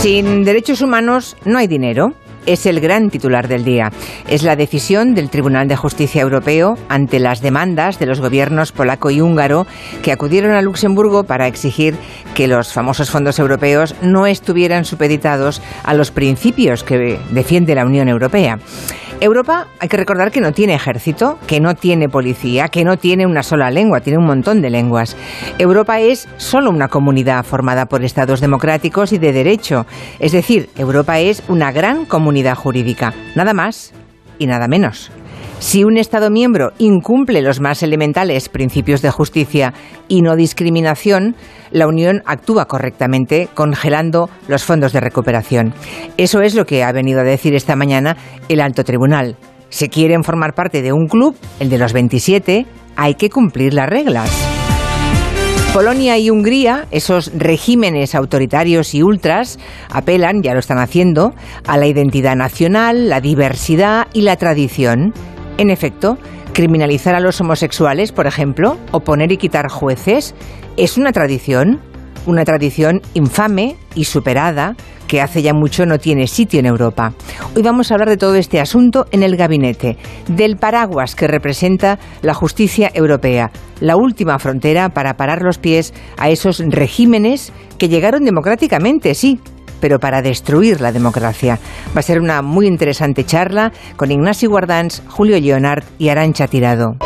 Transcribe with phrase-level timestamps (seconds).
[0.00, 2.14] Sin derechos humanos no hay dinero
[2.46, 3.92] es el gran titular del día.
[4.26, 9.10] Es la decisión del Tribunal de Justicia Europeo ante las demandas de los gobiernos polaco
[9.10, 9.66] y húngaro
[10.02, 11.96] que acudieron a Luxemburgo para exigir
[12.34, 18.08] que los famosos fondos europeos no estuvieran supeditados a los principios que defiende la Unión
[18.08, 18.58] Europea.
[19.20, 23.26] Europa, hay que recordar que no tiene ejército, que no tiene policía, que no tiene
[23.26, 25.14] una sola lengua, tiene un montón de lenguas.
[25.58, 29.86] Europa es solo una comunidad formada por estados democráticos y de derecho.
[30.20, 33.92] Es decir, Europa es una gran comunidad jurídica, nada más
[34.38, 35.12] y nada menos.
[35.60, 39.74] Si un Estado miembro incumple los más elementales principios de justicia
[40.08, 41.36] y no discriminación,
[41.70, 45.74] la Unión actúa correctamente congelando los fondos de recuperación.
[46.16, 48.16] Eso es lo que ha venido a decir esta mañana
[48.48, 49.36] el alto tribunal.
[49.68, 52.66] Si quieren formar parte de un club, el de los 27,
[52.96, 54.30] hay que cumplir las reglas.
[55.72, 61.32] Polonia y Hungría, esos regímenes autoritarios y ultras, apelan, ya lo están haciendo,
[61.64, 65.14] a la identidad nacional, la diversidad y la tradición.
[65.60, 66.16] En efecto,
[66.54, 70.34] criminalizar a los homosexuales, por ejemplo, o poner y quitar jueces,
[70.78, 71.80] es una tradición,
[72.24, 74.74] una tradición infame y superada
[75.06, 77.12] que hace ya mucho no tiene sitio en Europa.
[77.54, 81.98] Hoy vamos a hablar de todo este asunto en el gabinete, del paraguas que representa
[82.22, 88.24] la justicia europea, la última frontera para parar los pies a esos regímenes que llegaron
[88.24, 89.38] democráticamente, sí,
[89.80, 91.58] pero para destruir la democracia.
[91.96, 96.96] Va a ser una muy interesante charla con Ignacio Guardans, Julio Leonard y Arancha Tirado.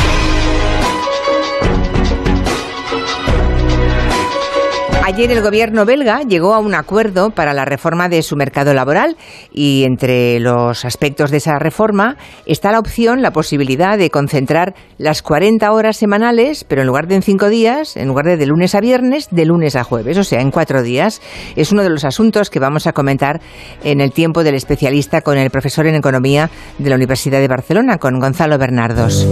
[5.07, 9.19] Ayer el gobierno belga llegó a un acuerdo para la reforma de su mercado laboral
[9.53, 15.21] y entre los aspectos de esa reforma está la opción, la posibilidad de concentrar las
[15.21, 18.75] 40 horas semanales, pero en lugar de en cinco días, en lugar de de lunes
[18.75, 21.21] a viernes, de lunes a jueves, o sea, en cuatro días.
[21.55, 23.43] Es uno de los asuntos que vamos a comentar
[23.83, 27.99] en el tiempo del especialista con el profesor en economía de la Universidad de Barcelona,
[27.99, 29.29] con Gonzalo Bernardos.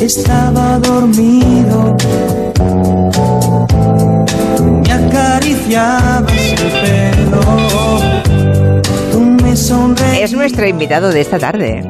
[0.00, 1.96] Estaba dormido
[10.42, 11.84] nuestro invitado de esta tarde.